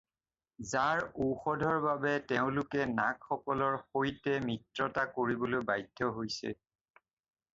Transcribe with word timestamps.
যাৰ 0.67 1.01
ঔষধৰ 1.25 1.75
বাবে 1.83 2.13
তেওঁলোকে 2.31 2.87
নাগসকলৰ 2.93 3.77
সৈতে 3.83 4.35
মিত্ৰতা 4.47 5.03
কৰিবলৈ 5.19 5.65
বাধ্য 5.71 6.09
হৈছে। 6.17 6.57